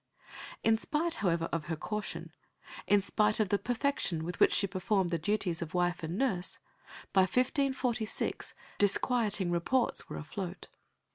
[0.63, 2.31] In spite, however, of her caution,
[2.87, 6.57] in spite of the perfection with which she performed the duties of wife and nurse,
[7.13, 10.69] by 1546 disquieting reports were afloat.